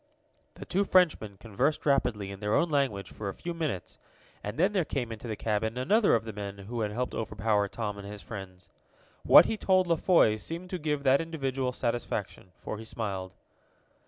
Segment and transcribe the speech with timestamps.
[0.55, 3.99] The two Frenchmen conversed rapidly in their own language for a few minutes,
[4.43, 7.67] and then there came into the cabin another of the men who had helped overpower
[7.67, 8.67] Tom and his friends.
[9.21, 13.35] What he told La Foy seemed to give that individual satisfaction, for he smiled.